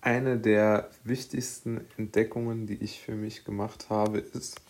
eine 0.00 0.38
der 0.38 0.90
wichtigsten 1.04 1.86
Entdeckungen, 1.96 2.66
die 2.66 2.82
ich 2.82 3.00
für 3.00 3.14
mich 3.14 3.44
gemacht 3.44 3.90
habe, 3.90 4.18
ist, 4.18 4.60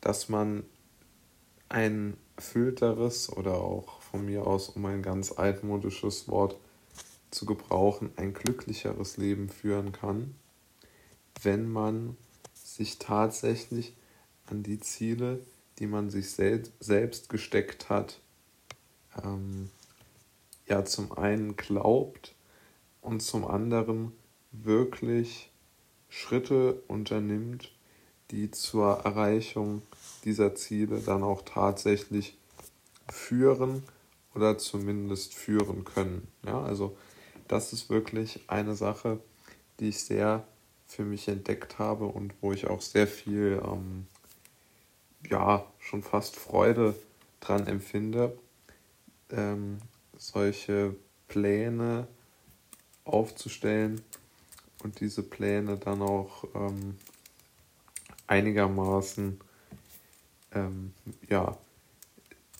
dass 0.00 0.28
man 0.28 0.64
ein 1.68 2.16
erfüllteres 2.36 3.32
oder 3.32 3.58
auch 3.58 4.00
von 4.02 4.24
mir 4.24 4.46
aus, 4.46 4.68
um 4.68 4.84
ein 4.86 5.02
ganz 5.02 5.32
altmodisches 5.32 6.28
Wort 6.28 6.56
zu 7.30 7.44
gebrauchen, 7.44 8.10
ein 8.16 8.34
glücklicheres 8.34 9.16
Leben 9.16 9.48
führen 9.48 9.92
kann, 9.92 10.34
wenn 11.42 11.70
man 11.70 12.16
sich 12.54 12.98
tatsächlich 12.98 13.94
an 14.46 14.62
die 14.62 14.80
Ziele, 14.80 15.40
die 15.78 15.86
man 15.86 16.08
sich 16.10 16.30
sel 16.30 16.62
selbst 16.80 17.28
gesteckt 17.28 17.88
hat, 17.88 18.20
ähm, 19.22 19.70
ja 20.66 20.84
zum 20.84 21.12
einen 21.12 21.56
glaubt 21.56 22.34
und 23.00 23.20
zum 23.20 23.46
anderen 23.46 24.12
wirklich 24.62 25.50
Schritte 26.08 26.82
unternimmt, 26.88 27.72
die 28.30 28.50
zur 28.50 29.00
Erreichung 29.04 29.82
dieser 30.24 30.54
Ziele 30.54 31.00
dann 31.00 31.22
auch 31.22 31.42
tatsächlich 31.42 32.36
führen 33.10 33.82
oder 34.34 34.58
zumindest 34.58 35.34
führen 35.34 35.84
können. 35.84 36.26
Ja, 36.44 36.62
also 36.62 36.96
das 37.48 37.72
ist 37.72 37.88
wirklich 37.90 38.40
eine 38.48 38.74
Sache, 38.74 39.20
die 39.78 39.90
ich 39.90 40.02
sehr 40.02 40.46
für 40.86 41.04
mich 41.04 41.28
entdeckt 41.28 41.78
habe 41.78 42.06
und 42.06 42.34
wo 42.40 42.52
ich 42.52 42.66
auch 42.66 42.80
sehr 42.80 43.06
viel, 43.06 43.60
ähm, 43.64 44.06
ja, 45.28 45.64
schon 45.78 46.02
fast 46.02 46.36
Freude 46.36 46.94
dran 47.40 47.66
empfinde, 47.66 48.36
ähm, 49.30 49.78
solche 50.16 50.94
Pläne 51.28 52.06
aufzustellen 53.04 54.00
und 54.86 55.00
diese 55.00 55.24
Pläne 55.24 55.78
dann 55.78 56.00
auch 56.00 56.44
ähm, 56.54 56.94
einigermaßen 58.28 59.40
ähm, 60.52 60.92
ja, 61.28 61.58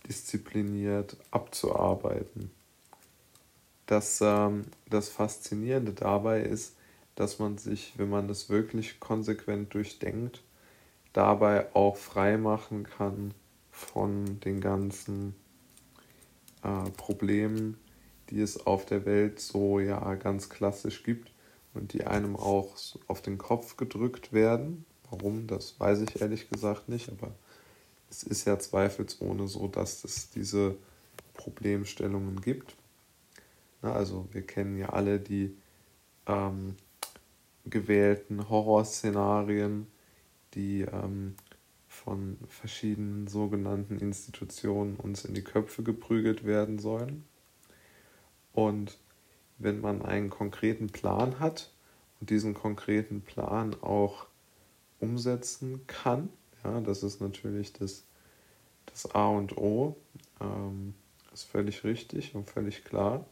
diszipliniert 0.09 1.17
abzuarbeiten. 1.31 2.51
Das, 3.87 4.21
ähm, 4.21 4.65
das 4.91 5.09
Faszinierende 5.09 5.93
dabei 5.93 6.41
ist, 6.41 6.75
dass 7.15 7.39
man 7.39 7.59
sich, 7.59 7.93
wenn 7.97 8.11
man 8.11 8.27
das 8.27 8.51
wirklich 8.51 8.99
konsequent 8.99 9.73
durchdenkt, 9.73 10.43
dabei 11.13 11.73
auch 11.77 11.97
frei 11.97 12.39
machen 12.39 12.83
kann 12.83 13.35
von 13.71 14.41
den 14.41 14.61
ganzen 14.61 15.37
äh, 16.65 16.91
Problemen, 16.97 17.79
die 18.31 18.41
es 18.41 18.67
auf 18.67 18.85
der 18.85 19.07
Welt 19.07 19.39
so 19.39 19.79
ja 19.79 20.17
ganz 20.17 20.49
klassisch 20.49 21.05
gibt 21.05 21.31
und 21.77 21.93
die 21.93 22.05
einem 22.05 22.37
auch 22.37 22.75
auf 23.07 23.23
den 23.23 23.39
Kopf 23.39 23.77
gedrückt 23.77 24.33
werden. 24.33 24.85
Warum, 25.11 25.47
das 25.47 25.79
weiß 25.79 26.01
ich 26.03 26.21
ehrlich 26.21 26.51
gesagt 26.51 26.89
nicht, 26.89 27.11
aber 27.11 27.33
es 28.11 28.23
ist 28.23 28.47
ja 28.47 28.59
zweifelsohne 28.59 29.47
so, 29.49 29.69
dass 29.69 30.05
es 30.05 30.31
diese 30.31 30.77
Problemstellungen 31.35 32.41
gibt. 32.41 32.77
Na, 33.83 33.93
also 33.93 34.29
wir 34.33 34.43
kennen 34.43 34.79
ja 34.79 34.91
alle 34.91 35.21
die 35.21 35.57
ähm, 36.27 36.77
gewählten 37.65 38.49
Horrorszenarien, 38.49 39.87
die 40.55 40.83
ähm, 40.83 41.35
von 41.89 42.39
verschiedenen 42.49 43.27
sogenannten 43.27 43.99
Institutionen 43.99 44.97
uns 44.97 45.25
in 45.25 45.35
die 45.35 45.45
Köpfe 45.45 45.83
geprügelt 45.83 46.45
werden 46.45 46.79
sollen. 46.79 47.25
Und 48.53 48.99
wenn 49.59 49.81
man 49.81 50.03
einen 50.03 50.31
konkreten 50.31 50.89
Plan 50.89 51.41
hat 51.41 51.71
und 52.21 52.31
diesen 52.31 52.55
konkreten 52.55 53.23
Plan 53.23 53.75
auch 53.83 54.27
umsetzen 55.01 55.87
kann, 55.87 56.29
ja, 56.65 56.81
das 56.81 57.03
ist 57.03 57.21
natürlich 57.21 57.73
das, 57.73 58.05
das 58.87 59.15
A 59.15 59.29
und 59.29 59.57
O, 59.57 59.97
ähm, 60.41 60.95
ist 61.33 61.45
völlig 61.45 61.85
richtig 61.85 62.35
und 62.35 62.49
völlig 62.49 62.85
klar, 62.85 63.27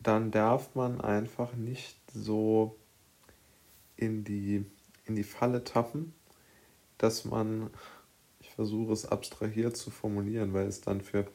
dann 0.00 0.30
darf 0.30 0.74
man 0.74 1.00
einfach 1.00 1.54
nicht 1.54 1.98
so 2.12 2.76
in 3.96 4.22
die, 4.22 4.64
in 5.06 5.16
die 5.16 5.24
Falle 5.24 5.64
tappen, 5.64 6.14
dass 6.98 7.24
man, 7.24 7.70
ich 8.40 8.50
versuche 8.50 8.92
es 8.92 9.06
abstrahiert 9.06 9.76
zu 9.76 9.90
formulieren, 9.90 10.52
weil 10.52 10.66
es 10.66 10.80
dann 10.80 11.00
für 11.00 11.26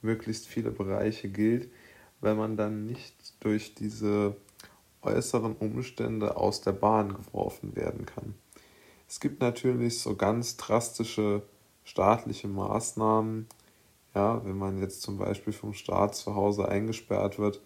möglichst 0.00 0.46
viele 0.46 0.70
Bereiche 0.70 1.28
gilt, 1.28 1.70
wenn 2.20 2.36
man 2.36 2.56
dann 2.56 2.86
nicht 2.86 3.14
durch 3.40 3.74
diese 3.74 4.36
äußeren 5.02 5.54
Umstände 5.56 6.36
aus 6.36 6.60
der 6.60 6.72
Bahn 6.72 7.14
geworfen 7.14 7.76
werden 7.76 8.06
kann. 8.06 8.34
Es 9.08 9.20
gibt 9.20 9.40
natürlich 9.40 10.00
so 10.00 10.16
ganz 10.16 10.56
drastische 10.56 11.42
staatliche 11.84 12.48
Maßnahmen, 12.48 13.46
ja, 14.14 14.44
wenn 14.44 14.56
man 14.56 14.80
jetzt 14.80 15.02
zum 15.02 15.18
Beispiel 15.18 15.52
vom 15.52 15.74
Staat 15.74 16.14
zu 16.14 16.34
Hause 16.34 16.68
eingesperrt 16.68 17.38
wird 17.38 17.60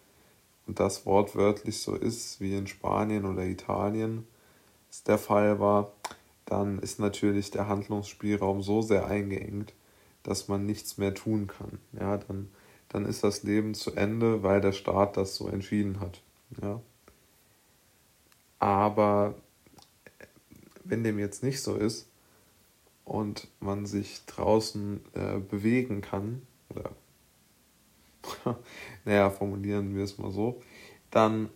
und 0.66 0.78
das 0.78 1.06
wortwörtlich 1.06 1.80
so 1.80 1.94
ist 1.94 2.40
wie 2.40 2.56
in 2.56 2.66
Spanien 2.66 3.24
oder 3.24 3.44
Italien 3.44 4.26
es 4.90 5.04
der 5.04 5.18
Fall 5.18 5.60
war, 5.60 5.92
dann 6.44 6.80
ist 6.80 6.98
natürlich 6.98 7.50
der 7.52 7.68
Handlungsspielraum 7.68 8.62
so 8.62 8.82
sehr 8.82 9.06
eingeengt, 9.06 9.72
dass 10.24 10.48
man 10.48 10.66
nichts 10.66 10.98
mehr 10.98 11.14
tun 11.14 11.46
kann. 11.46 11.78
Ja, 11.92 12.18
dann, 12.18 12.50
dann 12.90 13.06
ist 13.06 13.24
das 13.24 13.42
Leben 13.44 13.74
zu 13.74 13.92
Ende, 13.94 14.42
weil 14.42 14.60
der 14.60 14.72
Staat 14.72 15.16
das 15.16 15.36
so 15.36 15.48
entschieden 15.48 16.00
hat. 16.00 16.20
Ja. 16.60 16.80
Aber 18.58 19.36
wenn 20.84 21.04
dem 21.04 21.18
jetzt 21.18 21.42
nicht 21.42 21.62
so 21.62 21.76
ist 21.76 22.08
und 23.04 23.48
man 23.60 23.86
sich 23.86 24.26
draußen 24.26 25.00
äh, 25.14 25.38
bewegen 25.38 26.00
kann, 26.00 26.42
oder 26.68 26.90
naja, 29.04 29.30
formulieren 29.30 29.94
wir 29.94 30.04
es 30.04 30.18
mal 30.18 30.32
so, 30.32 30.60
dann 31.10 31.48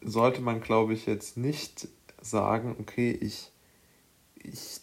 sollte 0.00 0.40
man, 0.40 0.60
glaube 0.60 0.94
ich, 0.94 1.06
jetzt 1.06 1.36
nicht 1.36 1.88
sagen, 2.20 2.76
okay, 2.80 3.12
ich, 3.12 3.52
ich 4.34 4.80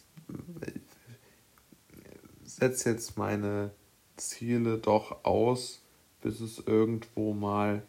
setze 2.44 2.90
jetzt 2.90 3.18
meine 3.18 3.72
Ziele 4.16 4.78
doch 4.78 5.24
aus, 5.24 5.82
bis 6.22 6.40
es 6.41 6.59
irgendwo 6.66 7.34
mal 7.34 7.84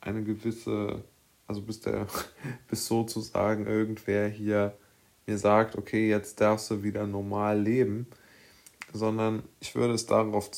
eine 0.00 0.22
gewisse, 0.22 1.04
also 1.46 1.62
bis 1.62 1.80
der, 1.80 2.06
bis 2.68 2.86
sozusagen 2.86 3.66
irgendwer 3.66 4.28
hier 4.28 4.76
mir 5.26 5.38
sagt, 5.38 5.76
okay, 5.76 6.08
jetzt 6.08 6.40
darfst 6.40 6.70
du 6.70 6.82
wieder 6.82 7.06
normal 7.06 7.58
leben, 7.58 8.06
sondern 8.92 9.42
ich 9.60 9.74
würde 9.74 9.94
es 9.94 10.06
darauf 10.06 10.50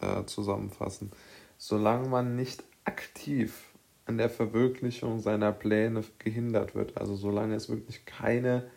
äh, 0.00 0.24
zusammenfassen. 0.24 1.10
Solange 1.58 2.08
man 2.08 2.36
nicht 2.36 2.64
aktiv 2.84 3.74
an 4.06 4.18
der 4.18 4.30
Verwirklichung 4.30 5.20
seiner 5.20 5.52
Pläne 5.52 6.04
gehindert 6.18 6.74
wird, 6.74 6.96
also 6.96 7.16
solange 7.16 7.54
es 7.54 7.68
wirklich 7.68 8.04
keine 8.06 8.70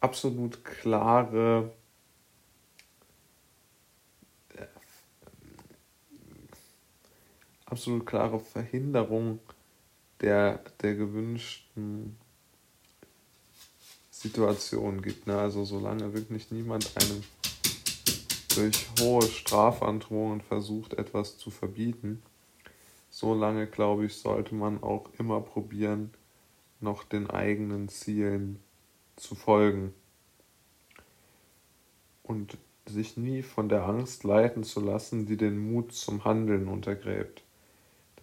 absolut 0.00 0.64
klare 0.64 1.72
absolut 7.74 8.06
klare 8.06 8.38
Verhinderung 8.38 9.40
der, 10.20 10.60
der 10.80 10.94
gewünschten 10.94 12.16
Situation 14.12 15.02
gibt. 15.02 15.26
Ne? 15.26 15.36
Also 15.36 15.64
solange 15.64 16.14
wirklich 16.14 16.52
niemand 16.52 16.92
einem 16.96 17.24
durch 18.54 18.86
hohe 19.00 19.22
Strafandrohungen 19.22 20.40
versucht, 20.40 20.94
etwas 20.94 21.36
zu 21.36 21.50
verbieten, 21.50 22.22
solange, 23.10 23.66
glaube 23.66 24.06
ich, 24.06 24.14
sollte 24.14 24.54
man 24.54 24.80
auch 24.80 25.10
immer 25.18 25.40
probieren, 25.40 26.14
noch 26.78 27.02
den 27.02 27.28
eigenen 27.28 27.88
Zielen 27.88 28.60
zu 29.16 29.34
folgen. 29.34 29.92
Und 32.22 32.56
sich 32.86 33.16
nie 33.16 33.42
von 33.42 33.68
der 33.68 33.84
Angst 33.84 34.22
leiten 34.22 34.62
zu 34.62 34.78
lassen, 34.78 35.26
die 35.26 35.36
den 35.36 35.58
Mut 35.58 35.92
zum 35.92 36.24
Handeln 36.24 36.68
untergräbt. 36.68 37.43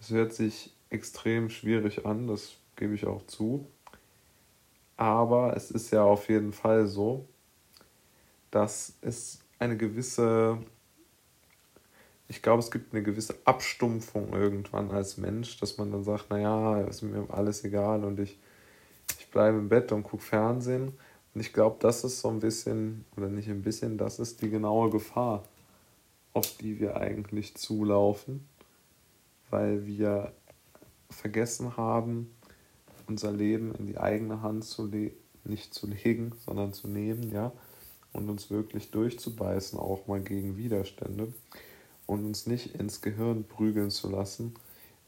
Das 0.02 0.10
hört 0.10 0.32
sich 0.32 0.74
extrem 0.90 1.48
schwierig 1.48 2.04
an, 2.04 2.26
das 2.26 2.56
gebe 2.74 2.92
ich 2.92 3.06
auch 3.06 3.24
zu. 3.26 3.68
Aber 4.96 5.56
es 5.56 5.70
ist 5.70 5.92
ja 5.92 6.02
auf 6.02 6.28
jeden 6.28 6.52
Fall 6.52 6.88
so, 6.88 7.28
dass 8.50 8.94
es 9.00 9.38
eine 9.60 9.76
gewisse, 9.76 10.58
ich 12.26 12.42
glaube, 12.42 12.58
es 12.58 12.72
gibt 12.72 12.92
eine 12.92 13.04
gewisse 13.04 13.36
Abstumpfung 13.44 14.32
irgendwann 14.32 14.90
als 14.90 15.18
Mensch, 15.18 15.60
dass 15.60 15.78
man 15.78 15.92
dann 15.92 16.02
sagt, 16.02 16.30
naja, 16.30 16.80
ist 16.80 17.02
mir 17.02 17.24
alles 17.28 17.62
egal 17.62 18.02
und 18.02 18.18
ich, 18.18 18.40
ich 19.20 19.30
bleibe 19.30 19.58
im 19.58 19.68
Bett 19.68 19.92
und 19.92 20.02
gucke 20.02 20.24
Fernsehen. 20.24 20.98
Und 21.32 21.40
ich 21.40 21.52
glaube, 21.52 21.76
das 21.78 22.02
ist 22.02 22.20
so 22.20 22.28
ein 22.28 22.40
bisschen, 22.40 23.04
oder 23.16 23.28
nicht 23.28 23.48
ein 23.48 23.62
bisschen, 23.62 23.98
das 23.98 24.18
ist 24.18 24.42
die 24.42 24.50
genaue 24.50 24.90
Gefahr, 24.90 25.44
auf 26.32 26.56
die 26.56 26.80
wir 26.80 26.96
eigentlich 26.96 27.54
zulaufen, 27.54 28.48
weil 29.52 29.86
wir 29.86 30.32
vergessen 31.10 31.76
haben, 31.76 32.34
unser 33.06 33.30
Leben 33.30 33.74
in 33.74 33.86
die 33.86 33.98
eigene 33.98 34.40
Hand 34.40 34.64
zu 34.64 34.90
nicht 35.44 35.74
zu 35.74 35.86
legen, 35.86 36.32
sondern 36.44 36.72
zu 36.72 36.88
nehmen, 36.88 37.30
ja, 37.32 37.52
und 38.12 38.28
uns 38.30 38.50
wirklich 38.50 38.90
durchzubeißen, 38.90 39.78
auch 39.78 40.06
mal 40.06 40.20
gegen 40.20 40.56
Widerstände 40.56 41.32
und 42.06 42.24
uns 42.24 42.46
nicht 42.46 42.74
ins 42.74 43.02
Gehirn 43.02 43.44
prügeln 43.44 43.90
zu 43.90 44.08
lassen, 44.08 44.54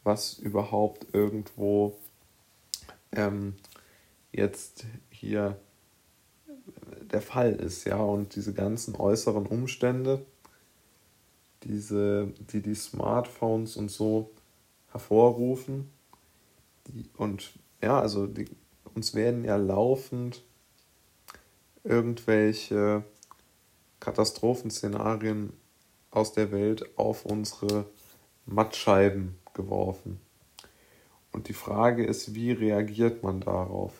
was 0.02 0.38
überhaupt 0.38 1.06
irgendwo 1.12 1.96
ähm, 3.12 3.54
jetzt 4.32 4.84
hier 5.10 5.58
der 7.00 7.22
Fall 7.22 7.52
ist, 7.54 7.84
ja, 7.84 7.96
und 7.96 8.34
diese 8.34 8.52
ganzen 8.52 8.96
äußeren 8.96 9.46
Umstände, 9.46 10.26
diese, 11.64 12.32
die 12.52 12.60
die 12.60 12.74
Smartphones 12.74 13.76
und 13.76 13.90
so 13.90 14.30
hervorrufen, 14.92 15.90
die, 16.86 17.08
und 17.16 17.52
ja, 17.82 18.00
also 18.00 18.26
die, 18.26 18.48
uns 18.94 19.14
werden 19.14 19.44
ja 19.44 19.56
laufend 19.56 20.42
irgendwelche 21.82 23.04
Katastrophenszenarien 24.00 25.52
aus 26.10 26.32
der 26.32 26.52
Welt 26.52 26.98
auf 26.98 27.24
unsere 27.24 27.86
Mattscheiben 28.46 29.38
geworfen. 29.54 30.20
Und 31.32 31.48
die 31.48 31.54
Frage 31.54 32.04
ist, 32.04 32.34
wie 32.34 32.52
reagiert 32.52 33.22
man 33.22 33.40
darauf? 33.40 33.92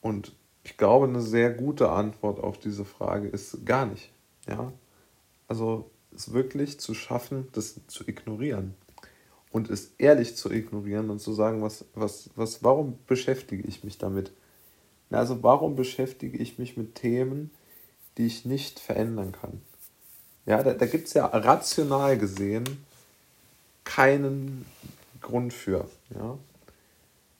Und 0.00 0.34
ich 0.64 0.76
glaube, 0.76 1.06
eine 1.06 1.20
sehr 1.20 1.50
gute 1.50 1.90
Antwort 1.90 2.40
auf 2.40 2.58
diese 2.58 2.84
Frage 2.84 3.28
ist 3.28 3.64
gar 3.64 3.86
nicht. 3.86 4.10
Ja? 4.48 4.72
Also 5.46 5.90
es 6.14 6.32
wirklich 6.32 6.80
zu 6.80 6.94
schaffen, 6.94 7.48
das 7.52 7.80
zu 7.86 8.06
ignorieren 8.06 8.74
und 9.50 9.70
es 9.70 9.92
ehrlich 9.98 10.36
zu 10.36 10.50
ignorieren 10.50 11.10
und 11.10 11.20
zu 11.20 11.32
sagen, 11.32 11.62
was, 11.62 11.84
was, 11.94 12.30
was, 12.34 12.64
warum 12.64 12.98
beschäftige 13.06 13.66
ich 13.66 13.84
mich 13.84 13.98
damit? 13.98 14.32
Also 15.10 15.42
warum 15.42 15.76
beschäftige 15.76 16.38
ich 16.38 16.58
mich 16.58 16.76
mit 16.76 16.94
Themen, 16.94 17.50
die 18.16 18.26
ich 18.26 18.46
nicht 18.46 18.80
verändern 18.80 19.32
kann? 19.32 19.60
Ja, 20.46 20.62
da, 20.62 20.72
da 20.72 20.86
gibt 20.86 21.08
es 21.08 21.14
ja 21.14 21.26
rational 21.26 22.16
gesehen 22.16 22.64
keinen 23.84 24.64
Grund 25.20 25.52
für. 25.52 25.88
Ja? 26.14 26.38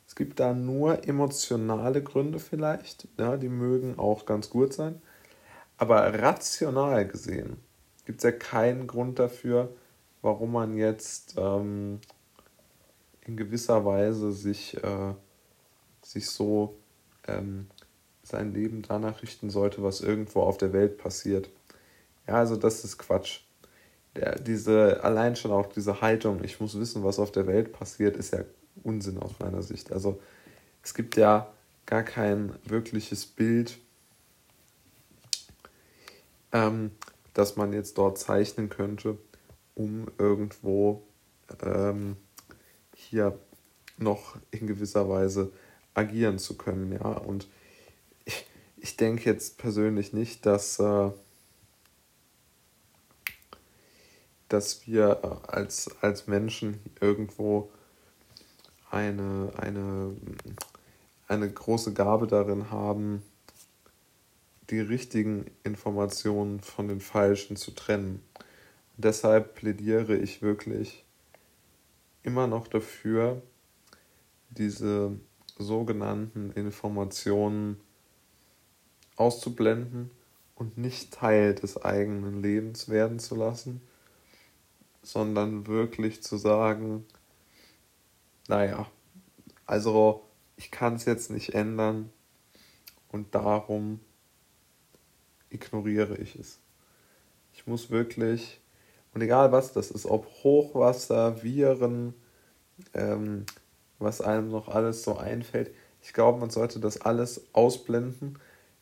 Es 0.07 0.15
gibt 0.15 0.39
da 0.39 0.53
nur 0.53 1.09
emotionale 1.09 2.03
Gründe 2.03 2.39
vielleicht, 2.39 3.09
ja, 3.19 3.39
die 3.39 3.49
mögen 3.49 3.99
auch 3.99 4.27
ganz 4.27 4.51
gut 4.51 4.75
sein. 4.75 5.01
Aber 5.79 6.21
rational 6.21 7.09
gesehen 7.09 7.57
gibt 8.05 8.19
es 8.19 8.25
ja 8.25 8.33
keinen 8.33 8.87
Grund 8.87 9.19
dafür, 9.19 9.75
warum 10.23 10.53
man 10.53 10.77
jetzt 10.77 11.35
ähm, 11.37 12.01
in 13.25 13.37
gewisser 13.37 13.85
Weise 13.85 14.33
sich, 14.33 14.83
äh, 14.83 15.15
sich 16.03 16.29
so 16.31 16.77
ähm, 17.27 17.67
sein 18.23 18.53
Leben 18.55 18.83
danach 18.83 19.23
richten 19.23 19.51
sollte, 19.51 19.83
was 19.83 20.01
irgendwo 20.01 20.43
auf 20.43 20.59
der 20.59 20.73
Welt 20.73 20.99
passiert. 20.99 21.51
Ja, 22.27 22.35
also 22.35 22.57
das 22.57 22.85
ist 22.85 22.99
Quatsch. 22.99 23.41
Der, 24.15 24.39
diese, 24.39 25.03
allein 25.03 25.37
schon 25.37 25.53
auch 25.53 25.67
diese 25.67 26.01
Haltung, 26.01 26.45
ich 26.45 26.61
muss 26.61 26.79
wissen, 26.79 27.03
was 27.03 27.19
auf 27.19 27.33
der 27.33 27.47
Welt 27.47 27.73
passiert, 27.73 28.17
ist 28.17 28.33
ja 28.33 28.45
Unsinn 28.83 29.19
aus 29.19 29.33
meiner 29.39 29.63
Sicht. 29.63 29.93
Also 29.93 30.21
es 30.83 30.95
gibt 30.95 31.17
ja 31.17 31.53
gar 31.87 32.03
kein 32.03 32.55
wirkliches 32.65 33.27
Bild, 33.27 33.79
ähm, 36.53 36.91
das 37.35 37.57
man 37.57 37.73
jetzt 37.73 37.99
dort 37.99 38.19
zeichnen 38.19 38.69
könnte, 38.69 39.19
um 39.75 40.07
irgendwo 40.19 41.03
ähm, 41.63 42.17
hier 42.95 43.39
noch 43.99 44.37
in 44.51 44.67
gewisser 44.67 45.09
Weise 45.09 45.53
agieren 45.95 46.39
zu 46.39 46.57
können. 46.57 46.93
Ja? 46.93 47.13
Und 47.13 47.49
ich, 48.25 48.47
ich 48.77 48.97
denke 48.97 49.25
jetzt 49.25 49.59
persönlich 49.59 50.13
nicht, 50.13 50.47
dass, 50.47 50.79
äh, 50.79 51.11
dass 54.49 54.87
wir 54.87 55.43
als, 55.49 55.91
als 56.03 56.27
Menschen 56.27 56.81
irgendwo 57.01 57.71
eine, 58.91 59.53
eine, 59.57 60.15
eine 61.29 61.51
große 61.51 61.95
Gabe 61.95 62.27
darin 62.27 62.71
haben, 62.71 63.23
die 64.73 64.81
richtigen 64.81 65.51
Informationen 65.65 66.61
von 66.61 66.89
den 66.89 67.01
falschen 67.01 67.57
zu 67.57 67.73
trennen. 67.73 68.23
Deshalb 68.97 69.55
plädiere 69.55 70.17
ich 70.17 70.41
wirklich 70.41 71.05
immer 72.23 72.47
noch 72.47 72.69
dafür, 72.69 73.43
diese 74.49 75.13
sogenannten 75.59 76.53
Informationen 76.53 77.83
auszublenden 79.17 80.11
und 80.55 80.79
nicht 80.79 81.13
Teil 81.13 81.55
des 81.55 81.85
eigenen 81.85 82.41
Lebens 82.41 82.89
werden 82.89 83.19
zu 83.19 83.35
lassen, 83.35 83.83
sondern 85.03 85.67
wirklich 85.67 86.23
zu 86.23 86.39
sagen, 86.39 87.05
naja, 88.49 88.91
also 89.67 90.27
ich 90.57 90.71
kann 90.71 90.95
es 90.95 91.05
jetzt 91.05 91.31
nicht 91.31 91.51
ändern 91.55 92.11
und 93.11 93.35
darum 93.35 94.01
ignoriere 95.53 96.17
ich 96.17 96.37
es. 96.37 96.59
Ich 97.55 97.67
muss 97.67 97.91
wirklich, 97.91 98.61
und 99.15 99.21
egal 99.23 99.53
was 99.53 99.73
das 99.73 99.91
ist, 99.91 100.07
ob 100.07 100.27
Hochwasser, 100.43 101.43
Viren, 101.43 102.15
ähm, 102.95 103.45
was 103.99 104.21
einem 104.21 104.51
noch 104.51 104.69
alles 104.69 105.03
so 105.03 105.17
einfällt, 105.17 105.71
ich 106.03 106.13
glaube, 106.13 106.41
man 106.41 106.51
sollte 106.51 106.81
das 106.81 107.01
alles 107.01 107.47
ausblenden, 107.53 108.39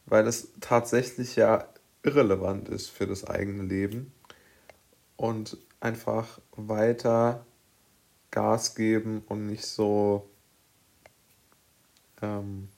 weil 0.07 0.27
es 0.27 0.53
tatsächlich 0.61 1.37
ja 1.37 1.69
irrelevant 2.03 2.69
ist 2.69 2.89
für 2.89 3.07
das 3.07 3.25
eigene 3.25 3.63
Leben 3.63 4.13
und 5.17 5.59
einfach 5.81 6.41
weiter 6.53 7.45
Gas 8.31 8.75
geben 8.75 9.23
und 9.29 9.47
nicht 9.47 9.67
so, 9.67 10.31
ähm, 12.23 12.69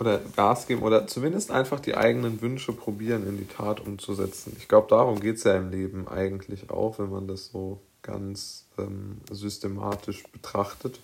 oder 0.00 0.20
Gas 0.36 0.66
geben 0.66 0.82
oder 0.82 1.06
zumindest 1.06 1.50
einfach 1.50 1.80
die 1.80 1.96
eigenen 1.96 2.40
Wünsche 2.40 2.72
probieren 2.72 3.28
in 3.28 3.36
die 3.36 3.46
Tat 3.46 3.80
umzusetzen. 3.80 4.56
Ich 4.58 4.66
glaube, 4.66 4.88
darum 4.88 5.20
geht 5.20 5.36
es 5.36 5.44
ja 5.44 5.56
im 5.56 5.70
Leben 5.70 6.08
eigentlich 6.08 6.70
auch, 6.70 6.98
wenn 6.98 7.10
man 7.10 7.28
das 7.28 7.46
so 7.46 7.80
ganz 8.02 8.66
ähm, 8.78 9.18
systematisch 9.30 10.24
betrachtet. 10.32 10.98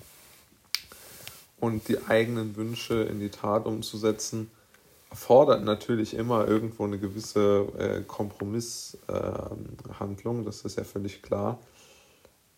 Und 1.58 1.88
die 1.88 2.04
eigenen 2.06 2.56
Wünsche 2.56 3.02
in 3.02 3.20
die 3.20 3.30
Tat 3.30 3.66
umzusetzen, 3.66 4.50
erfordert 5.10 5.64
natürlich 5.64 6.14
immer 6.14 6.46
irgendwo 6.46 6.84
eine 6.84 6.98
gewisse 6.98 7.66
äh, 7.78 8.02
Kompromisshandlung, 8.02 10.42
äh, 10.42 10.44
das 10.44 10.60
ist 10.62 10.76
ja 10.76 10.84
völlig 10.84 11.22
klar. 11.22 11.58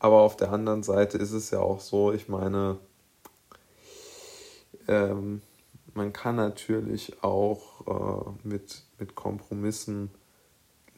Aber 0.01 0.21
auf 0.21 0.37
der 0.37 0.53
anderen 0.53 0.83
Seite 0.83 1.19
ist 1.19 1.33
es 1.33 1.51
ja 1.51 1.61
auch 1.61 1.81
so, 1.81 2.13
ich 2.13 2.29
meine, 2.29 2.79
ähm, 4.87 5.43
man 5.99 6.13
kann 6.13 6.37
natürlich 6.37 7.23
auch 7.23 7.87
äh, 7.87 8.49
mit, 8.49 8.85
mit 8.99 9.15
Kompromissen 9.15 10.11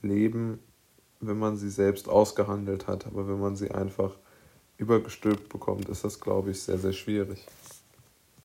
leben, 0.02 0.60
wenn 1.20 1.38
man 1.38 1.56
sie 1.56 1.70
selbst 1.70 2.08
ausgehandelt 2.08 2.86
hat. 2.86 3.06
Aber 3.06 3.26
wenn 3.26 3.40
man 3.40 3.56
sie 3.56 3.70
einfach 3.70 4.16
übergestülpt 4.76 5.48
bekommt, 5.48 5.88
ist 5.88 6.04
das, 6.04 6.20
glaube 6.20 6.50
ich, 6.50 6.62
sehr, 6.62 6.78
sehr 6.78 6.92
schwierig. 6.92 7.44